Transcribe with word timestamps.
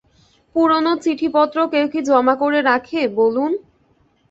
পুরোনো 0.55 0.91
চিঠিপত্র 1.03 1.57
কি 1.63 1.79
কেউ 1.85 2.05
জমা 2.09 2.35
করে 2.41 2.59
রাখে, 2.61 3.01
বলুন? 3.19 3.51